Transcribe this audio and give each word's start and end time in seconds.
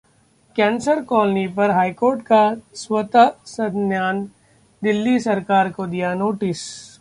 cancer 0.55 1.01
colony 1.03 1.45
पर 1.47 1.71
high court 1.71 2.21
का 2.21 2.41
स्वत: 2.75 3.17
संज्ञान, 3.45 4.23
दिल्ली 4.81 5.19
सरकार 5.19 5.71
को 5.71 5.87
दिया 5.87 6.13
नोटिस 6.15 6.61